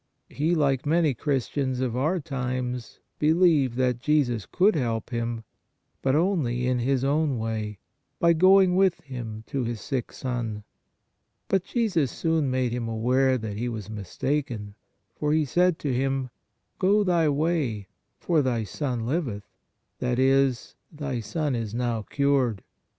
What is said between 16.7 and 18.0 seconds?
Go thy way,